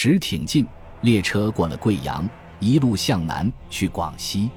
[0.00, 0.64] 直挺进，
[1.00, 2.24] 列车过了贵阳，
[2.60, 4.48] 一路向南去广西。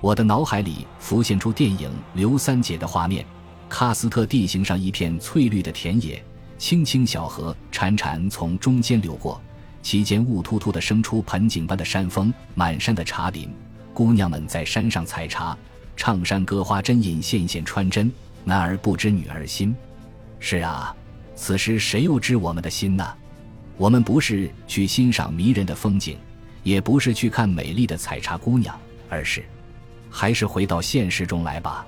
[0.00, 3.26] 我的脑海里浮现出电影《刘三姐》的画面：
[3.68, 6.24] 喀斯特地形上一片翠绿的田野，
[6.56, 9.42] 清清小河潺潺从中间流过，
[9.82, 13.52] 其间雾突突的生出盆景般的山峰，满山的茶林，
[13.92, 15.58] 姑娘们在山上采茶，
[15.96, 18.08] 唱山歌花针引线线穿针，
[18.44, 19.74] 男儿不知女儿心。
[20.38, 20.94] 是啊，
[21.34, 23.04] 此时谁又知我们的心呢？
[23.76, 26.18] 我们不是去欣赏迷人的风景，
[26.62, 29.44] 也不是去看美丽的采茶姑娘，而是……
[30.08, 31.86] 还是回到现实中来吧。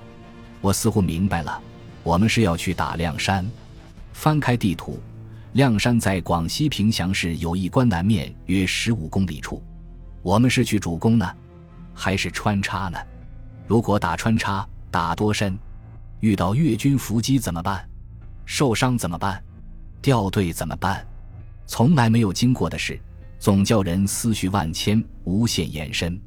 [0.61, 1.59] 我似乎明白了，
[2.03, 3.43] 我们是要去打亮山。
[4.13, 4.99] 翻开地图，
[5.53, 9.63] 亮山在广西平祥市友谊关南面约十五公里处。
[10.21, 11.27] 我们是去主攻呢，
[11.93, 12.99] 还是穿插呢？
[13.65, 15.57] 如果打穿插，打多深？
[16.19, 17.89] 遇到越军伏击怎么办？
[18.45, 19.41] 受伤怎么办？
[20.01, 21.03] 掉队怎么办？
[21.69, 22.99] 从来没有经过的事，
[23.37, 26.19] 总叫人思绪万千，无限延伸。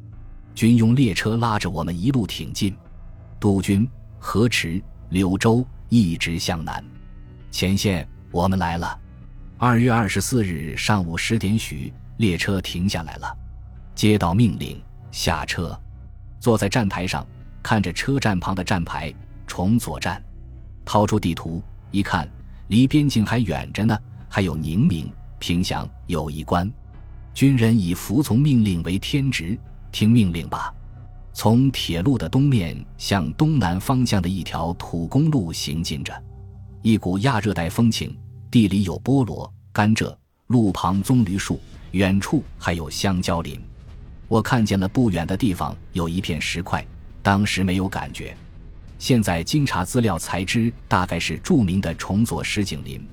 [0.54, 2.72] 军用列车拉着我们一路挺进，
[3.40, 3.86] 督军、
[4.20, 6.82] 河池、柳州，一直向南。
[7.50, 8.96] 前线，我们来了。
[9.58, 13.36] 二月二十四日上午十点许，列车停下来了。
[13.96, 15.76] 接到命令，下车。
[16.38, 17.26] 坐在站台上，
[17.64, 19.12] 看着车站旁的站牌
[19.48, 20.22] “崇左站”，
[20.86, 22.30] 掏出地图一看，
[22.68, 25.12] 离边境还远着呢，还有宁明、
[25.42, 26.72] 平祥、有一关。
[27.34, 29.58] 军人以服从命令为天职。
[29.90, 30.72] 听命令吧！
[31.34, 36.14] 从铁路的东面向东南方向的一条土公路行进着，
[36.80, 38.16] 一股亚热带风情。
[38.52, 40.14] 地里有菠萝、甘蔗，
[40.46, 43.60] 路旁棕榈树，远处还有香蕉林。
[44.28, 46.86] 我看见了不远的地方有一片石块，
[47.20, 48.36] 当时没有感觉，
[48.98, 53.04] 现在经查资料才知，大概是著名的崇左石景林，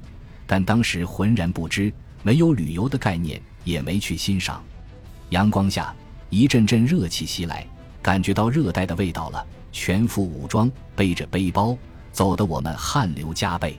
[0.45, 1.91] 但当时浑然不知，
[2.23, 4.63] 没有旅游的概念，也没去欣赏。
[5.29, 5.93] 阳光下。
[6.31, 7.65] 一阵阵热气袭来，
[8.03, 9.43] 感觉到热带的味道了。
[9.71, 11.75] 全副武装，背着背包，
[12.11, 13.75] 走得我们汗流浃背。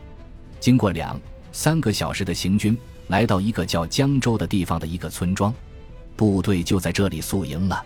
[0.58, 1.16] 经过两
[1.52, 5.54] 三个小时的行军，来到一个叫江州的地方的一个村庄，
[6.16, 7.80] 部队就在这里宿营了。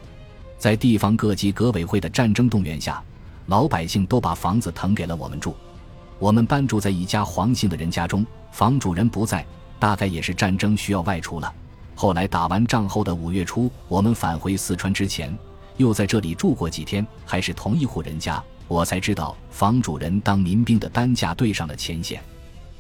[0.57, 3.03] 在地方各级革委会的战争动员下，
[3.49, 5.55] 老百姓都把房子腾给了我们住。
[6.19, 9.45] 我们搬住在一家黄姓的人家中，房主人不在，
[9.79, 11.53] 大概也是战争需要外出了。
[11.95, 15.37] 后来打完仗后的五月初，我们返回四川之前，
[15.77, 18.43] 又在这里住过几天，还是同一户人家。
[18.67, 22.23] 我才知道房主人当民兵的担架对上了前线。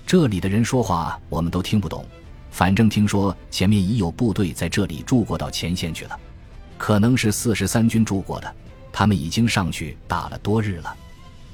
[0.07, 2.05] 这里的人说话我们都听不懂，
[2.51, 6.19] 反正听说前面已有部队在这里住过，到前线去了，
[6.79, 8.55] 可能是四十三军住过的。
[8.91, 10.97] 他们已经上去打了多日了，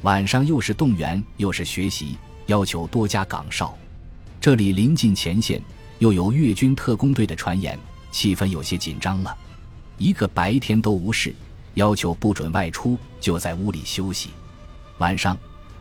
[0.02, 3.76] 晚上又是动员又是学习，要求多加岗哨。
[4.40, 5.62] 这里临近前线。
[5.98, 7.78] 又有越军特工队的传言，
[8.10, 9.36] 气氛有些紧张了。
[9.98, 11.34] 一个白天都无事，
[11.74, 14.30] 要求不准外出，就在屋里休息。
[14.96, 15.36] 晚上，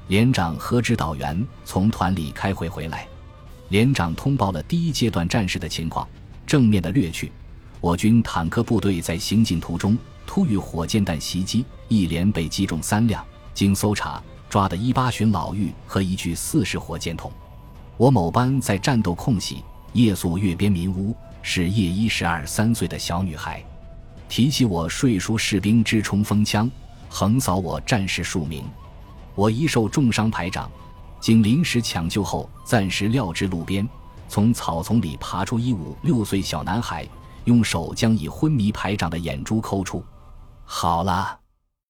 [0.10, 3.08] 连长和指导员从团里开会回来，
[3.70, 6.06] 连长通报了第一阶段战事的情况。
[6.46, 7.32] 正面的略去，
[7.80, 9.98] 我军坦克部队在行进途中
[10.28, 13.26] 突遇火箭弹袭击，一连被击中三辆。
[13.54, 17.32] 经搜查，抓的一八巡老妪和一具四式火箭筒。
[18.00, 19.62] 我某班在战斗空隙。
[19.92, 23.62] 夜宿月边民屋，是夜一十二三岁的小女孩，
[24.30, 26.72] 提起我睡熟士兵之冲锋枪，
[27.10, 28.64] 横扫我战士数名。
[29.36, 30.72] 我一受重伤排长，
[31.20, 33.86] 经临时抢救后暂时撂至路边，
[34.30, 37.06] 从草丛里爬出一五六岁小男孩，
[37.44, 40.02] 用手将已昏迷排长的眼珠抠出。
[40.64, 41.38] 好了，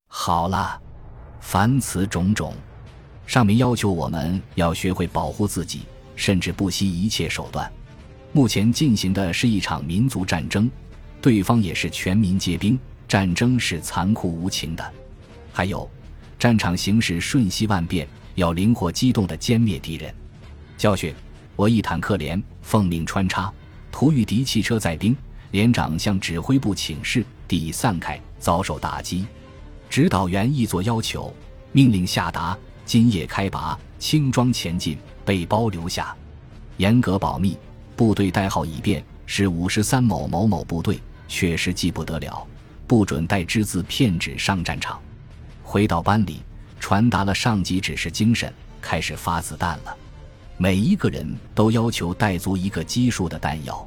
[0.08, 0.82] 好了，
[1.40, 2.56] 凡此种种，
[3.28, 5.82] 上面要求我们要学会保护自己，
[6.20, 7.72] 甚至不惜一切手段。
[8.34, 10.70] 目前进行的是一场民族战争，
[11.22, 14.94] 对方也是全民皆兵，战争是残酷无情的。
[15.54, 15.90] 还有，
[16.38, 20.14] 战场形势瞬息万变，要灵活机动的歼灭敌人。
[20.78, 21.16] 教训：
[21.56, 23.52] 我一坦克连奉命穿插，
[23.90, 25.16] 突遇敌汽车载兵，
[25.52, 29.26] 连长向指挥部请示，敌已散开，遭受打击。
[29.90, 31.34] 指导员亦作要求，
[31.72, 32.56] 命令下达：
[32.86, 36.16] 今夜开拔，轻装前进，背包留下，
[36.78, 37.58] 严格保密。
[37.98, 42.48] 部队代号已变，是五十三某某某部队，确实记不得了，
[42.88, 44.98] 不准带只字片纸上战场。
[45.62, 46.42] 回到班里，
[46.80, 48.52] 传达了上级指示精神，
[48.82, 49.96] 开始发子弹了。
[50.56, 53.86] 每一个人都要求带足一个基数的弹药，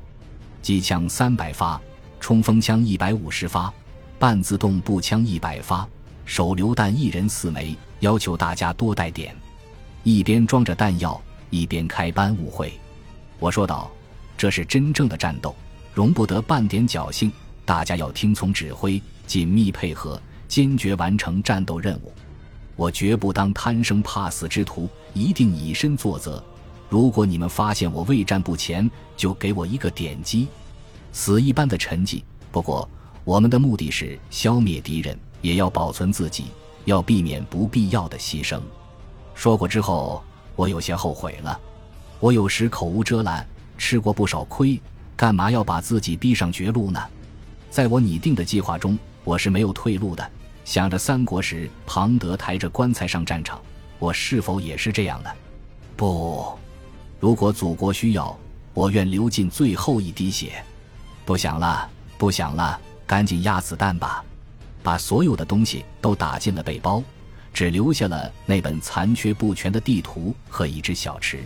[0.61, 1.81] 机枪三百发，
[2.21, 3.73] 冲锋枪一百五十发，
[4.19, 5.89] 半自动步枪一百发，
[6.27, 9.35] 手榴弹一人四枚，要求大家多带点。
[10.03, 11.21] 一边装着弹药，
[11.51, 12.73] 一边开班务会。
[13.39, 13.91] 我说道。
[14.35, 15.55] 这是真正的战斗，
[15.95, 17.31] 容不得半点侥幸，
[17.65, 22.13] 大家要听从指挥，紧密配合，坚决完成战斗任务。
[22.75, 26.43] 我绝不当贪生怕死之徒，一定以身作则。
[26.89, 30.49] 如果你们发现我畏战不前，就给我一个点击，
[31.13, 32.21] 死一般的沉寂。
[32.51, 32.89] 不过，
[33.23, 36.47] 我们的目的是消灭敌人，也要保存自己，
[36.87, 38.61] 要避免不必要的牺牲。
[39.43, 40.23] 说过之后，
[40.55, 41.59] 我有些后悔了。
[42.21, 43.45] 我有时口无遮拦，
[43.77, 44.81] 吃过不少亏，
[45.17, 47.01] 干嘛要把自己逼上绝路呢？
[47.69, 50.25] 在我拟定的计划中，我是没有退路的。
[50.65, 53.61] 想着三国时庞德抬着棺材上战场，
[53.99, 55.35] 我是否也是这样的？
[55.97, 56.57] 不，
[57.19, 58.39] 如果祖国需要，
[58.75, 60.53] 我愿流尽最后一滴血。
[61.25, 62.79] 不想了，不想了，
[63.09, 64.25] 赶紧压子弹吧！
[64.85, 67.03] 把所有的东西都打进了背包，
[67.53, 71.45] 只留下了那本残缺不全的地图和一只小池。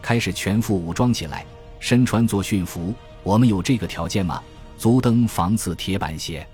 [0.00, 1.44] 开始全副武装起来，
[1.80, 2.94] 身穿作训服。
[3.22, 4.42] 我们有这个条件吗？
[4.76, 6.46] 足蹬防刺铁板鞋。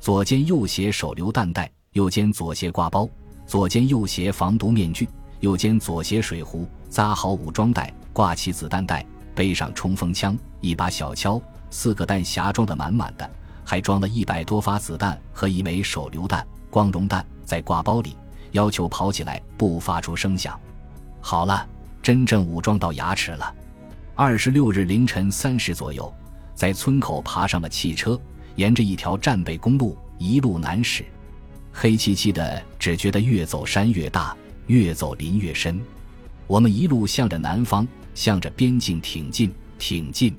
[0.00, 3.08] 左肩右鞋手榴弹袋，右肩左鞋挂包，
[3.46, 5.08] 左肩右鞋防毒面具，
[5.40, 9.04] 右肩左鞋水壶，扎好武装带，挂起子弹袋，
[9.34, 13.28] 背上冲锋枪，一把小锹，四个弹匣装得满满的，
[13.64, 18.16] 还装了一百多发子弹和一枚手榴弹、光荣弹在挂包里，
[18.54, 20.58] 要求跑起来不发出声响。
[21.20, 21.64] 好了，
[22.02, 23.54] 真正武装到牙齿了。
[24.16, 26.12] 二十六日凌晨三时左右，
[26.54, 28.20] 在村口爬上了汽车。
[28.56, 31.04] 沿着一条战备公路一路南驶，
[31.72, 34.36] 黑漆漆的，只觉得越走山越大，
[34.68, 35.80] 越走林越深。
[36.46, 37.84] 我们一路向着南方，
[38.14, 40.38] 向着边境挺进，挺进。